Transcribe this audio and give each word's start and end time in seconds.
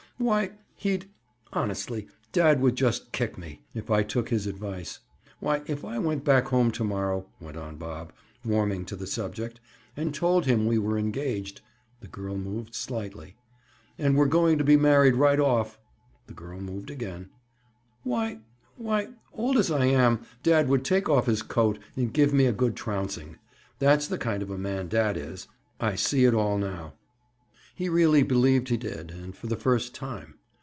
Why, 0.17 0.51
he'd—honestly, 0.75 2.05
dad 2.31 2.59
would 2.61 2.75
just 2.75 3.11
kick 3.11 3.37
me, 3.39 3.63
if 3.73 3.89
I 3.89 4.03
took 4.03 4.29
his 4.29 4.45
advice. 4.45 4.99
Why, 5.39 5.63
if 5.65 5.83
I 5.83 5.97
went 5.97 6.23
back 6.23 6.45
home 6.49 6.69
to 6.73 6.83
morrow," 6.83 7.25
went 7.39 7.57
on 7.57 7.77
Bob, 7.77 8.13
warming 8.45 8.85
to 8.85 8.95
the 8.95 9.07
subject, 9.07 9.59
"and 9.97 10.13
told 10.13 10.45
him 10.45 10.67
we 10.67 10.77
were 10.77 10.95
engaged"—the 10.99 12.07
girl 12.09 12.37
moved 12.37 12.75
slightly—"and 12.75 14.15
were 14.15 14.27
going 14.27 14.59
to 14.59 14.63
be 14.63 14.77
married 14.77 15.15
right 15.15 15.39
off"—the 15.39 16.33
girl 16.35 16.61
moved 16.61 16.91
again—"why—why, 16.91 19.07
old 19.33 19.57
as 19.57 19.71
I 19.71 19.85
am, 19.85 20.19
dad 20.43 20.69
would 20.69 20.85
take 20.85 21.09
off 21.09 21.25
his 21.25 21.41
coat 21.41 21.79
and 21.95 22.13
give 22.13 22.31
me 22.31 22.45
a 22.45 22.51
good 22.51 22.75
trouncing. 22.75 23.37
That's 23.79 24.05
the 24.07 24.19
kind 24.19 24.43
of 24.43 24.51
a 24.51 24.57
man 24.59 24.87
dad 24.87 25.17
is. 25.17 25.47
I 25.79 25.95
see 25.95 26.25
it 26.25 26.35
all 26.35 26.59
now." 26.59 26.93
He 27.73 27.87
really 27.89 28.21
believed 28.21 28.67
he 28.67 28.77
did—and 28.77 29.35
for 29.35 29.47
the 29.47 29.55
first 29.55 29.95
time. 29.95 30.35